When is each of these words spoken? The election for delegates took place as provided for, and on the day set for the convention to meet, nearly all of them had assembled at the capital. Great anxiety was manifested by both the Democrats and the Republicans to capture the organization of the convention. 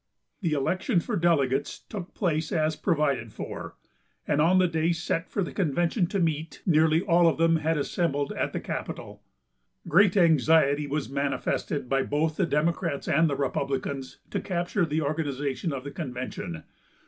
The 0.41 0.53
election 0.53 0.99
for 0.99 1.15
delegates 1.15 1.77
took 1.81 2.15
place 2.15 2.51
as 2.51 2.75
provided 2.75 3.31
for, 3.31 3.75
and 4.27 4.41
on 4.41 4.57
the 4.57 4.67
day 4.67 4.93
set 4.93 5.29
for 5.29 5.43
the 5.43 5.51
convention 5.51 6.07
to 6.07 6.19
meet, 6.19 6.63
nearly 6.65 7.03
all 7.03 7.27
of 7.27 7.37
them 7.37 7.57
had 7.57 7.77
assembled 7.77 8.31
at 8.33 8.51
the 8.51 8.59
capital. 8.59 9.21
Great 9.87 10.17
anxiety 10.17 10.87
was 10.87 11.07
manifested 11.07 11.87
by 11.87 12.01
both 12.01 12.37
the 12.37 12.47
Democrats 12.47 13.07
and 13.07 13.29
the 13.29 13.35
Republicans 13.35 14.17
to 14.31 14.39
capture 14.41 14.87
the 14.87 15.03
organization 15.03 15.71
of 15.71 15.83
the 15.83 15.91
convention. 15.91 16.63